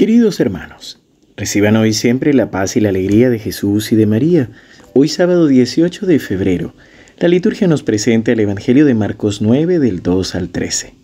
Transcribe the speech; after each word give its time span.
Queridos 0.00 0.40
hermanos, 0.40 0.98
reciban 1.36 1.76
hoy 1.76 1.92
siempre 1.92 2.32
la 2.32 2.50
paz 2.50 2.74
y 2.74 2.80
la 2.80 2.88
alegría 2.88 3.28
de 3.28 3.38
Jesús 3.38 3.92
y 3.92 3.96
de 3.96 4.06
María. 4.06 4.48
Hoy 4.94 5.08
sábado 5.08 5.46
18 5.46 6.06
de 6.06 6.18
febrero, 6.18 6.72
la 7.18 7.28
liturgia 7.28 7.68
nos 7.68 7.82
presenta 7.82 8.32
el 8.32 8.40
Evangelio 8.40 8.86
de 8.86 8.94
Marcos 8.94 9.42
9 9.42 9.78
del 9.78 10.02
2 10.02 10.36
al 10.36 10.48
13. 10.48 10.94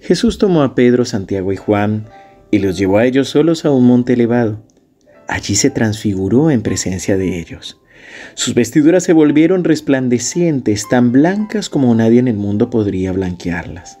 Jesús 0.00 0.38
tomó 0.38 0.64
a 0.64 0.74
Pedro, 0.74 1.04
Santiago 1.04 1.52
y 1.52 1.56
Juan 1.56 2.08
y 2.50 2.58
los 2.58 2.76
llevó 2.76 2.98
a 2.98 3.06
ellos 3.06 3.28
solos 3.28 3.64
a 3.64 3.70
un 3.70 3.86
monte 3.86 4.14
elevado. 4.14 4.60
Allí 5.28 5.54
se 5.54 5.70
transfiguró 5.70 6.50
en 6.50 6.62
presencia 6.62 7.16
de 7.16 7.38
ellos. 7.38 7.80
Sus 8.34 8.54
vestiduras 8.54 9.04
se 9.04 9.12
volvieron 9.12 9.62
resplandecientes, 9.62 10.88
tan 10.88 11.12
blancas 11.12 11.68
como 11.68 11.94
nadie 11.94 12.18
en 12.18 12.26
el 12.26 12.38
mundo 12.38 12.70
podría 12.70 13.12
blanquearlas 13.12 14.00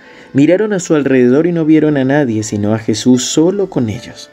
Miraron 0.33 0.71
a 0.73 0.79
su 0.79 0.95
alrededor 0.95 1.47
y 1.47 1.51
no 1.51 1.65
vieron 1.65 1.97
a 1.97 2.05
nadie 2.05 2.43
sino 2.43 2.73
a 2.73 2.79
Jesús 2.79 3.25
solo 3.25 3.69
con 3.69 3.89
ellos. 3.89 4.29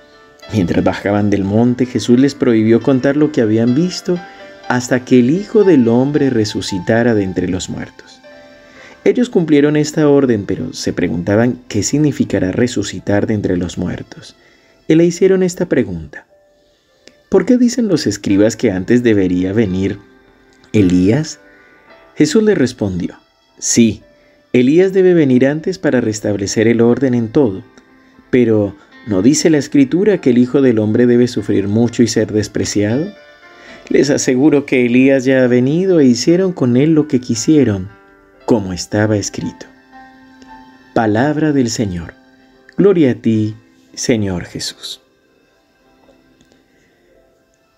Mientras 0.52 0.82
bajaban 0.84 1.28
del 1.30 1.44
monte, 1.44 1.86
Jesús 1.86 2.18
les 2.18 2.34
prohibió 2.34 2.80
contar 2.80 3.16
lo 3.16 3.32
que 3.32 3.40
habían 3.40 3.74
visto 3.74 4.18
hasta 4.68 5.04
que 5.04 5.18
el 5.18 5.30
Hijo 5.30 5.64
del 5.64 5.88
Hombre 5.88 6.30
resucitara 6.30 7.14
de 7.14 7.24
entre 7.24 7.48
los 7.48 7.68
muertos. 7.68 8.20
Ellos 9.04 9.30
cumplieron 9.30 9.76
esta 9.76 10.08
orden, 10.08 10.44
pero 10.44 10.72
se 10.72 10.92
preguntaban 10.92 11.60
qué 11.68 11.82
significará 11.82 12.52
resucitar 12.52 13.26
de 13.26 13.34
entre 13.34 13.56
los 13.56 13.78
muertos. 13.78 14.36
Y 14.86 14.94
le 14.94 15.04
hicieron 15.04 15.42
esta 15.42 15.66
pregunta. 15.66 16.26
¿Por 17.28 17.44
qué 17.44 17.58
dicen 17.58 17.88
los 17.88 18.06
escribas 18.06 18.56
que 18.56 18.70
antes 18.70 19.02
debería 19.02 19.52
venir 19.52 19.98
Elías? 20.72 21.40
Jesús 22.16 22.42
le 22.42 22.54
respondió, 22.54 23.18
sí, 23.58 24.02
Elías 24.52 24.92
debe 24.92 25.12
venir 25.12 25.46
antes 25.46 25.78
para 25.78 26.00
restablecer 26.00 26.68
el 26.68 26.80
orden 26.80 27.14
en 27.14 27.28
todo, 27.28 27.62
pero 28.30 28.74
¿no 29.06 29.20
dice 29.20 29.50
la 29.50 29.58
escritura 29.58 30.20
que 30.20 30.30
el 30.30 30.38
Hijo 30.38 30.62
del 30.62 30.78
Hombre 30.78 31.06
debe 31.06 31.28
sufrir 31.28 31.68
mucho 31.68 32.02
y 32.02 32.08
ser 32.08 32.32
despreciado? 32.32 33.12
Les 33.88 34.10
aseguro 34.10 34.64
que 34.64 34.86
Elías 34.86 35.24
ya 35.24 35.44
ha 35.44 35.46
venido 35.46 36.00
e 36.00 36.06
hicieron 36.06 36.52
con 36.52 36.76
él 36.76 36.94
lo 36.94 37.08
que 37.08 37.20
quisieron, 37.20 37.88
como 38.46 38.72
estaba 38.72 39.16
escrito. 39.16 39.66
Palabra 40.94 41.52
del 41.52 41.70
Señor. 41.70 42.14
Gloria 42.76 43.12
a 43.12 43.14
ti, 43.14 43.54
Señor 43.94 44.44
Jesús. 44.44 45.00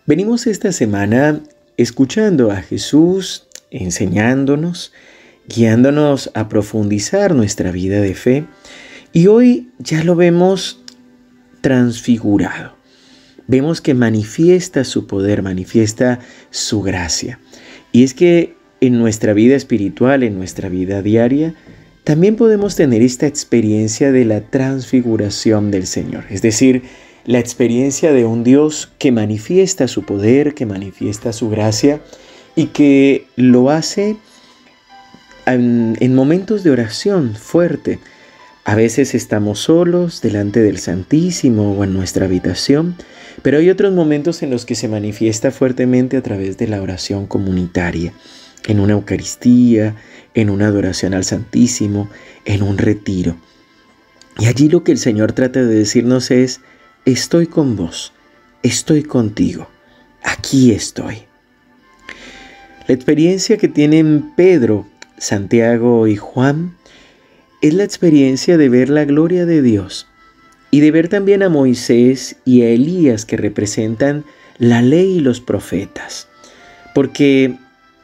Venimos 0.07 0.47
esta 0.47 0.73
semana 0.73 1.41
escuchando 1.77 2.51
a 2.51 2.57
Jesús 2.57 3.47
enseñándonos 3.71 4.93
guiándonos 5.55 6.31
a 6.35 6.49
profundizar 6.49 7.35
nuestra 7.35 7.73
vida 7.73 8.01
de 8.01 8.15
fe. 8.15 8.45
Y 9.13 9.27
hoy 9.27 9.71
ya 9.79 10.05
lo 10.05 10.15
vemos 10.15 10.83
transfigurado. 11.61 12.77
Vemos 13.47 13.81
que 13.81 13.95
manifiesta 13.95 14.85
su 14.85 15.07
poder, 15.07 15.43
manifiesta 15.43 16.21
su 16.51 16.83
gracia. 16.83 17.41
Y 17.91 18.05
es 18.05 18.15
que 18.15 18.55
en 18.81 18.99
nuestra 18.99 19.35
vida 19.35 19.57
espiritual, 19.57 20.23
en 20.23 20.37
nuestra 20.37 20.69
vida 20.69 21.03
diaria, 21.03 21.55
también 22.05 22.37
podemos 22.37 22.77
tener 22.77 23.03
esta 23.03 23.27
experiencia 23.27 24.13
de 24.13 24.25
la 24.25 24.41
transfiguración 24.43 25.71
del 25.71 25.87
Señor. 25.87 26.25
Es 26.31 26.43
decir, 26.43 26.83
la 27.27 27.41
experiencia 27.41 28.13
de 28.13 28.25
un 28.25 28.45
Dios 28.45 28.91
que 28.99 29.13
manifiesta 29.13 29.89
su 29.89 30.05
poder, 30.05 30.55
que 30.55 30.65
manifiesta 30.65 31.33
su 31.33 31.51
gracia 31.51 32.01
y 32.55 32.67
que 32.67 33.27
lo 33.37 33.71
hace 33.71 34.17
en, 35.55 36.15
momentos 36.15 36.63
de 36.63 36.71
oración 36.71 37.35
fuerte. 37.35 37.99
A 38.65 38.75
veces 38.75 39.15
estamos 39.15 39.61
solos 39.61 40.21
delante 40.21 40.61
del 40.61 40.79
Santísimo 40.79 41.73
o 41.73 41.85
en 41.85 41.95
nuestra 41.95 42.27
habitación, 42.27 42.95
pero 43.43 43.59
hay 43.59 43.71
otros 43.71 43.93
momentos 43.93 44.43
en 44.43 44.51
los 44.51 44.67
que 44.67 44.75
se 44.75 44.89
manifiesta 44.89 45.51
fuertemente 45.51 46.17
a 46.17 46.23
través 46.23 46.59
de 46.59 46.69
la 46.69 46.83
oración 46.83 47.27
comunitaria, 47.27 48.13
en 48.67 48.81
una 48.81 48.93
Eucaristía, 48.93 49.97
en 50.35 50.51
una 50.51 50.67
adoración 50.67 51.15
al 51.15 51.25
Santísimo, 51.25 52.11
en 52.45 52.63
un 52.63 52.79
retiro. 52.79 53.37
Y 54.39 54.47
allí 54.47 54.69
lo 54.69 54.85
que 54.85 54.93
el 54.93 54.99
Señor 54.99 55.33
trata 55.33 55.63
de 55.63 55.75
decirnos 55.75 56.31
es, 56.31 56.61
estoy 57.05 57.47
con 57.47 57.77
vos, 57.77 58.13
estoy 58.63 59.03
contigo, 59.03 59.69
aquí 60.23 60.73
estoy. 60.73 61.25
La 62.87 62.95
experiencia 62.95 63.57
que 63.57 63.69
tiene 63.69 64.23
Pedro 64.37 64.87
Santiago 65.21 66.09
y 66.09 66.17
Juan 66.17 66.75
es 67.61 67.75
la 67.75 67.85
experiencia 67.85 68.57
de 68.57 68.69
ver 68.69 68.89
la 68.89 69.05
gloria 69.05 69.47
de 69.47 69.63
Dios 69.63 70.09
y 70.71 70.81
de 70.81 70.91
ver 70.91 71.09
también 71.09 71.43
a 71.43 71.49
Moisés 71.49 72.37
y 72.45 72.63
a 72.63 72.71
Elías 72.71 73.27
que 73.27 73.37
representan 73.37 74.25
la 74.59 74.83
ley 74.83 75.19
y 75.19 75.21
los 75.21 75.41
profetas. 75.41 76.27
Porque 76.95 77.57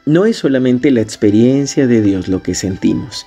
no 0.05 0.25
es 0.25 0.37
solamente 0.37 0.91
la 0.91 1.01
experiencia 1.01 1.87
de 1.87 2.01
Dios 2.01 2.27
lo 2.27 2.43
que 2.43 2.55
sentimos, 2.55 3.25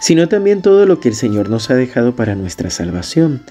sino 0.00 0.28
también 0.28 0.62
todo 0.62 0.86
lo 0.86 1.00
que 1.00 1.08
el 1.08 1.14
Señor 1.14 1.50
nos 1.50 1.68
ha 1.70 1.74
dejado 1.74 2.14
para 2.14 2.34
nuestra 2.34 2.70
salvación. 2.70 3.42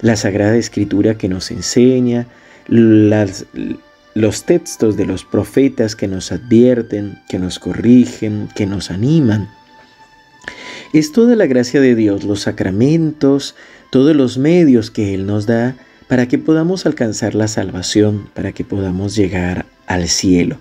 La 0.00 0.16
Sagrada 0.16 0.56
Escritura 0.56 1.18
que 1.18 1.28
nos 1.28 1.50
enseña, 1.50 2.26
las, 2.68 3.46
los 4.20 4.44
textos 4.44 4.96
de 4.96 5.06
los 5.06 5.24
profetas 5.24 5.96
que 5.96 6.08
nos 6.08 6.32
advierten, 6.32 7.18
que 7.28 7.38
nos 7.38 7.58
corrigen, 7.58 8.48
que 8.54 8.66
nos 8.66 8.90
animan. 8.90 9.48
Es 10.92 11.12
toda 11.12 11.36
la 11.36 11.46
gracia 11.46 11.80
de 11.80 11.94
Dios, 11.94 12.24
los 12.24 12.40
sacramentos, 12.40 13.54
todos 13.90 14.16
los 14.16 14.38
medios 14.38 14.90
que 14.90 15.14
Él 15.14 15.26
nos 15.26 15.46
da 15.46 15.76
para 16.08 16.26
que 16.26 16.38
podamos 16.38 16.86
alcanzar 16.86 17.36
la 17.36 17.46
salvación, 17.46 18.28
para 18.34 18.52
que 18.52 18.64
podamos 18.64 19.14
llegar 19.14 19.66
al 19.86 20.08
cielo. 20.08 20.58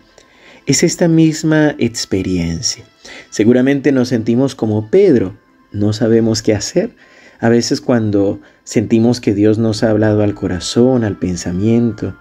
Es 0.68 0.84
esta 0.84 1.08
misma 1.08 1.74
experiencia. 1.80 2.84
Seguramente 3.32 3.92
nos 3.92 4.10
sentimos 4.10 4.54
como 4.54 4.92
Pedro, 4.92 5.36
no 5.72 5.94
sabemos 5.94 6.44
qué 6.44 6.54
hacer. 6.54 6.96
A 7.40 7.50
veces 7.50 7.82
cuando 7.82 8.40
sentimos 8.64 9.22
que 9.22 9.34
Dios 9.34 9.58
nos 9.58 9.82
ha 9.82 9.90
hablado 9.90 10.22
al 10.22 10.36
corazón, 10.36 11.04
al 11.04 11.18
pensamiento, 11.18 12.16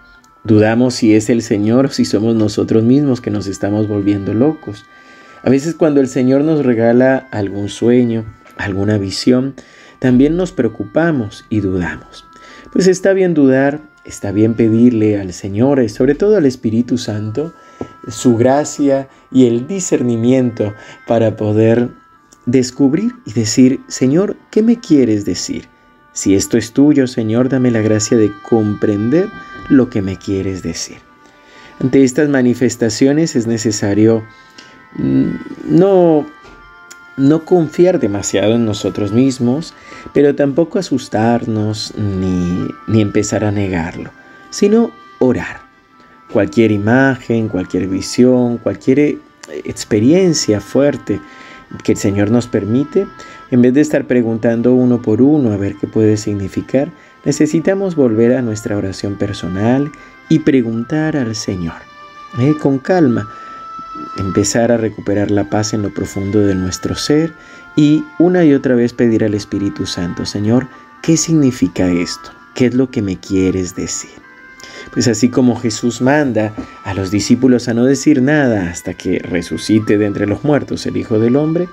Dudamos 0.45 0.95
si 0.95 1.15
es 1.15 1.31
el 1.31 1.43
Señor 1.43 1.87
o 1.87 1.89
si 1.91 2.05
somos 2.05 2.35
nosotros 2.35 2.83
mismos 2.83 3.21
que 3.21 3.31
nos 3.31 3.47
estamos 3.47 3.89
volviendo 3.89 4.35
locos. 4.35 4.85
A 5.43 5.51
veces 5.51 5.75
cuando 5.75 6.01
el 6.01 6.09
Señor 6.09 6.43
nos 6.43 6.65
regala 6.65 7.29
algún 7.31 7.69
sueño, 7.69 8.25
alguna 8.57 8.99
visión, 8.99 9.55
también 9.99 10.37
nos 10.37 10.53
preocupamos 10.53 11.45
y 11.49 11.61
dudamos. 11.61 12.25
Pues 12.73 12.87
está 12.87 13.13
bien 13.13 13.35
dudar, 13.35 13.81
está 14.05 14.33
bien 14.33 14.55
pedirle 14.55 15.21
al 15.21 15.33
Señor 15.33 15.83
y 15.83 15.89
sobre 15.89 16.15
todo 16.15 16.37
al 16.37 16.47
Espíritu 16.47 16.99
Santo 16.99 17.53
su 18.09 18.37
gracia 18.37 19.09
y 19.31 19.47
el 19.47 19.67
discernimiento 19.67 20.75
para 21.07 21.37
poder 21.37 21.91
descubrir 22.47 23.13
y 23.27 23.33
decir, 23.33 23.81
Señor, 23.89 24.37
¿qué 24.51 24.63
me 24.63 24.81
quieres 24.81 25.25
decir? 25.25 25.69
Si 26.13 26.35
esto 26.35 26.57
es 26.57 26.73
tuyo, 26.73 27.07
Señor, 27.07 27.49
dame 27.49 27.71
la 27.71 27.81
gracia 27.81 28.17
de 28.17 28.33
comprender 28.49 29.29
lo 29.69 29.91
que 29.91 30.03
me 30.03 30.17
quieres 30.17 30.63
decir. 30.63 30.99
Ante 31.81 32.03
estas 32.03 32.29
manifestaciones 32.29 33.37
es 33.37 33.47
necesario 33.47 34.25
mm, 34.97 35.31
no, 35.67 36.27
no 37.17 37.45
confiar 37.45 38.01
demasiado 38.01 38.55
en 38.55 38.65
nosotros 38.65 39.13
mismos, 39.13 39.75
pero 40.13 40.35
tampoco 40.35 40.79
asustarnos 40.79 41.95
ni, 41.97 42.69
ni 42.89 43.01
empezar 43.01 43.45
a 43.45 43.53
negarlo, 43.53 44.11
sino 44.51 44.91
orar. 45.19 45.61
Cualquier 46.33 46.73
imagen, 46.73 47.49
cualquier 47.49 47.89
visión, 47.89 48.59
cualquier 48.59 48.99
eh, 48.99 49.19
experiencia 49.65 50.61
fuerte 50.61 51.21
que 51.85 51.93
el 51.93 51.99
Señor 51.99 52.31
nos 52.31 52.47
permite, 52.47 53.07
en 53.51 53.63
vez 53.63 53.75
de 53.75 53.81
estar 53.81 54.07
preguntando 54.07 54.75
uno 54.75 55.01
por 55.01 55.23
uno 55.23 55.53
a 55.53 55.57
ver 55.57 55.77
qué 55.77 55.87
puede 55.87 56.17
significar, 56.17 56.91
necesitamos 57.25 57.95
volver 57.95 58.37
a 58.37 58.43
nuestra 58.43 58.77
oración 58.77 59.17
personal 59.17 59.91
y 60.29 60.41
preguntar 60.41 61.17
al 61.17 61.35
Señor, 61.35 61.77
eh, 62.39 62.55
con 62.61 62.79
calma, 62.79 63.29
empezar 64.19 64.73
a 64.73 64.77
recuperar 64.77 65.31
la 65.31 65.49
paz 65.49 65.75
en 65.75 65.83
lo 65.83 65.93
profundo 65.93 66.41
de 66.41 66.55
nuestro 66.55 66.95
ser 66.95 67.33
y 67.77 68.05
una 68.19 68.45
y 68.45 68.55
otra 68.55 68.75
vez 68.75 68.93
pedir 68.93 69.25
al 69.25 69.35
Espíritu 69.35 69.87
Santo, 69.87 70.27
Señor, 70.27 70.67
¿qué 71.03 71.17
significa 71.17 71.89
esto? 71.89 72.31
¿Qué 72.55 72.67
es 72.67 72.75
lo 72.75 72.91
que 72.91 73.03
me 73.03 73.19
quieres 73.19 73.77
decir? 73.77 74.11
Pues 74.93 75.07
así 75.07 75.29
como 75.29 75.57
Jesús 75.57 76.01
manda 76.01 76.55
a 76.85 76.95
los 76.95 77.11
discípulos 77.11 77.69
a 77.69 77.75
no 77.75 77.85
decir 77.85 78.23
nada 78.23 78.71
hasta 78.71 78.95
que 78.95 79.19
resucite 79.19 79.99
de 79.99 80.07
entre 80.07 80.27
los 80.27 80.45
muertos 80.45 80.87
el 80.87 80.97
Hijo 80.97 81.19
del 81.19 81.37
Hombre, 81.37 81.69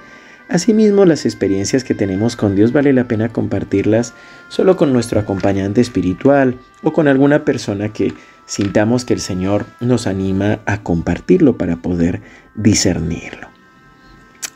asimismo 0.49 1.05
las 1.05 1.25
experiencias 1.25 1.83
que 1.83 1.95
tenemos 1.95 2.35
con 2.35 2.55
Dios 2.55 2.71
vale 2.71 2.93
la 2.93 3.07
pena 3.07 3.29
compartirlas 3.29 4.13
solo 4.49 4.77
con 4.77 4.93
nuestro 4.93 5.19
acompañante 5.19 5.81
espiritual 5.81 6.57
o 6.83 6.93
con 6.93 7.07
alguna 7.07 7.45
persona 7.45 7.89
que 7.89 8.13
sintamos 8.45 9.05
que 9.05 9.13
el 9.13 9.21
Señor 9.21 9.65
nos 9.79 10.07
anima 10.07 10.59
a 10.65 10.81
compartirlo 10.81 11.57
para 11.57 11.77
poder 11.77 12.21
discernirlo. 12.55 13.49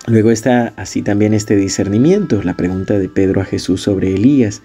Luego 0.07 0.31
está 0.31 0.73
así 0.75 1.01
también 1.01 1.33
este 1.33 1.55
discernimiento, 1.55 2.41
la 2.43 2.55
pregunta 2.55 2.97
de 2.97 3.09
Pedro 3.09 3.41
a 3.41 3.45
Jesús 3.45 3.81
sobre 3.81 4.13
Elías. 4.13 4.61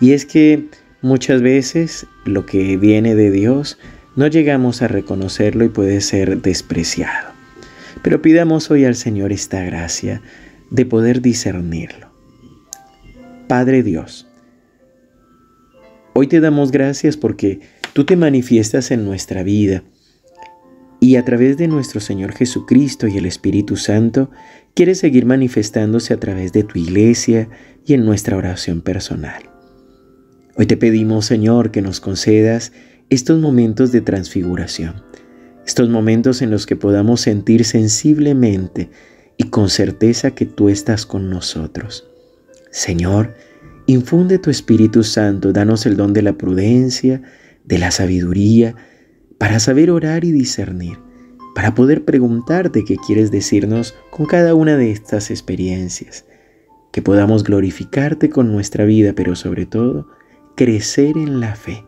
Y 0.00 0.12
es 0.12 0.24
que 0.24 0.66
muchas 1.02 1.42
veces 1.42 2.06
lo 2.24 2.46
que 2.46 2.76
viene 2.76 3.14
de 3.14 3.30
Dios 3.30 3.78
no 4.14 4.26
llegamos 4.26 4.82
a 4.82 4.88
reconocerlo 4.88 5.64
y 5.64 5.68
puede 5.68 6.00
ser 6.00 6.42
despreciado. 6.42 7.30
Pero 8.02 8.22
pidamos 8.22 8.70
hoy 8.70 8.84
al 8.84 8.94
Señor 8.94 9.32
esta 9.32 9.62
gracia 9.64 10.22
de 10.70 10.86
poder 10.86 11.22
discernirlo. 11.22 12.12
Padre 13.46 13.82
Dios, 13.82 14.28
hoy 16.14 16.26
te 16.26 16.40
damos 16.40 16.70
gracias 16.70 17.16
porque 17.16 17.60
tú 17.92 18.04
te 18.04 18.16
manifiestas 18.16 18.90
en 18.90 19.04
nuestra 19.04 19.42
vida 19.42 19.82
y 21.00 21.16
a 21.16 21.24
través 21.24 21.56
de 21.56 21.68
nuestro 21.68 22.00
Señor 22.00 22.32
Jesucristo 22.32 23.06
y 23.06 23.16
el 23.16 23.26
Espíritu 23.26 23.76
Santo 23.76 24.30
quieres 24.74 24.98
seguir 24.98 25.26
manifestándose 25.26 26.12
a 26.12 26.20
través 26.20 26.52
de 26.52 26.64
tu 26.64 26.78
iglesia 26.78 27.48
y 27.86 27.94
en 27.94 28.04
nuestra 28.04 28.36
oración 28.36 28.80
personal. 28.82 29.42
Hoy 30.56 30.66
te 30.66 30.76
pedimos, 30.76 31.24
Señor, 31.26 31.70
que 31.70 31.82
nos 31.82 32.00
concedas 32.00 32.72
estos 33.10 33.40
momentos 33.40 33.92
de 33.92 34.00
transfiguración, 34.00 35.02
estos 35.64 35.88
momentos 35.88 36.42
en 36.42 36.50
los 36.50 36.66
que 36.66 36.76
podamos 36.76 37.20
sentir 37.20 37.64
sensiblemente 37.64 38.90
y 39.38 39.44
con 39.44 39.70
certeza 39.70 40.32
que 40.32 40.44
tú 40.44 40.68
estás 40.68 41.06
con 41.06 41.30
nosotros. 41.30 42.06
Señor, 42.70 43.34
infunde 43.86 44.38
tu 44.38 44.50
Espíritu 44.50 45.04
Santo, 45.04 45.52
danos 45.52 45.86
el 45.86 45.96
don 45.96 46.12
de 46.12 46.22
la 46.22 46.34
prudencia, 46.34 47.22
de 47.64 47.78
la 47.78 47.90
sabiduría, 47.90 48.74
para 49.38 49.60
saber 49.60 49.90
orar 49.90 50.24
y 50.24 50.32
discernir, 50.32 50.98
para 51.54 51.74
poder 51.74 52.04
preguntarte 52.04 52.84
qué 52.84 52.96
quieres 52.96 53.30
decirnos 53.30 53.94
con 54.10 54.26
cada 54.26 54.54
una 54.54 54.76
de 54.76 54.90
estas 54.90 55.30
experiencias, 55.30 56.26
que 56.92 57.00
podamos 57.00 57.44
glorificarte 57.44 58.30
con 58.30 58.50
nuestra 58.50 58.84
vida, 58.84 59.12
pero 59.14 59.36
sobre 59.36 59.66
todo, 59.66 60.08
crecer 60.56 61.16
en 61.16 61.38
la 61.38 61.54
fe, 61.54 61.84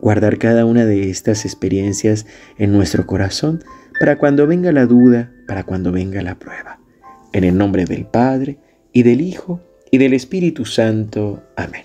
guardar 0.00 0.38
cada 0.38 0.64
una 0.64 0.84
de 0.84 1.08
estas 1.08 1.44
experiencias 1.44 2.26
en 2.58 2.72
nuestro 2.72 3.06
corazón 3.06 3.62
para 4.00 4.18
cuando 4.18 4.48
venga 4.48 4.72
la 4.72 4.86
duda, 4.86 5.32
para 5.46 5.62
cuando 5.64 5.92
venga 5.92 6.22
la 6.22 6.38
prueba. 6.38 6.79
En 7.32 7.44
el 7.44 7.56
nombre 7.56 7.84
del 7.84 8.04
Padre, 8.06 8.58
y 8.92 9.02
del 9.02 9.20
Hijo, 9.20 9.60
y 9.90 9.98
del 9.98 10.14
Espíritu 10.14 10.64
Santo. 10.64 11.42
Amén. 11.56 11.84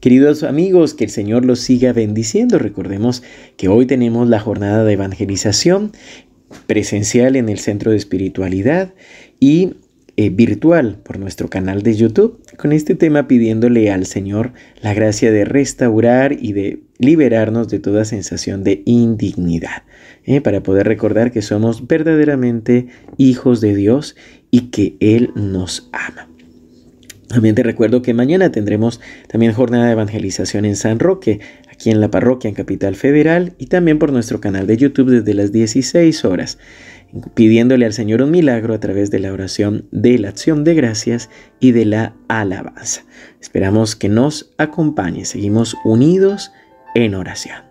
Queridos 0.00 0.42
amigos, 0.44 0.94
que 0.94 1.04
el 1.04 1.10
Señor 1.10 1.44
los 1.44 1.60
siga 1.60 1.92
bendiciendo. 1.92 2.58
Recordemos 2.58 3.22
que 3.56 3.68
hoy 3.68 3.86
tenemos 3.86 4.28
la 4.28 4.38
jornada 4.38 4.84
de 4.84 4.92
evangelización 4.92 5.92
presencial 6.66 7.36
en 7.36 7.48
el 7.48 7.58
Centro 7.58 7.90
de 7.90 7.96
Espiritualidad 7.96 8.94
y 9.40 9.74
eh, 10.16 10.30
virtual 10.30 10.98
por 11.04 11.18
nuestro 11.18 11.48
canal 11.48 11.82
de 11.82 11.94
YouTube, 11.94 12.40
con 12.56 12.72
este 12.72 12.94
tema 12.94 13.28
pidiéndole 13.28 13.90
al 13.90 14.06
Señor 14.06 14.52
la 14.82 14.94
gracia 14.94 15.30
de 15.30 15.44
restaurar 15.44 16.32
y 16.32 16.52
de 16.54 16.80
liberarnos 16.98 17.68
de 17.68 17.78
toda 17.78 18.04
sensación 18.04 18.64
de 18.64 18.82
indignidad, 18.84 19.82
para 20.42 20.62
poder 20.62 20.86
recordar 20.86 21.32
que 21.32 21.42
somos 21.42 21.86
verdaderamente 21.86 22.88
hijos 23.16 23.60
de 23.60 23.74
Dios 23.74 24.16
y 24.50 24.70
que 24.70 24.96
Él 25.00 25.30
nos 25.34 25.88
ama. 25.92 26.28
También 27.28 27.54
te 27.54 27.62
recuerdo 27.62 28.00
que 28.00 28.14
mañana 28.14 28.50
tendremos 28.50 29.00
también 29.26 29.52
jornada 29.52 29.86
de 29.86 29.92
evangelización 29.92 30.64
en 30.64 30.76
San 30.76 30.98
Roque, 30.98 31.40
aquí 31.70 31.90
en 31.90 32.00
la 32.00 32.10
parroquia 32.10 32.48
en 32.48 32.54
Capital 32.54 32.94
Federal 32.94 33.52
y 33.58 33.66
también 33.66 33.98
por 33.98 34.12
nuestro 34.12 34.40
canal 34.40 34.66
de 34.66 34.78
YouTube 34.78 35.10
desde 35.10 35.34
las 35.34 35.52
16 35.52 36.24
horas 36.24 36.58
pidiéndole 37.34 37.86
al 37.86 37.92
Señor 37.92 38.22
un 38.22 38.30
milagro 38.30 38.74
a 38.74 38.80
través 38.80 39.10
de 39.10 39.18
la 39.18 39.32
oración 39.32 39.86
de 39.90 40.18
la 40.18 40.28
acción 40.28 40.64
de 40.64 40.74
gracias 40.74 41.30
y 41.60 41.72
de 41.72 41.84
la 41.84 42.14
alabanza. 42.28 43.04
Esperamos 43.40 43.96
que 43.96 44.08
nos 44.08 44.52
acompañe. 44.58 45.24
Seguimos 45.24 45.76
unidos 45.84 46.52
en 46.94 47.14
oración. 47.14 47.67